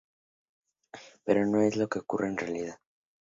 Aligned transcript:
Pero 1.25 1.45
no 1.45 1.61
es 1.61 1.75
lo 1.75 1.87
que 1.87 1.99
ocurre 1.99 2.29
en 2.29 2.35
la 2.35 2.41
realidad. 2.41 2.79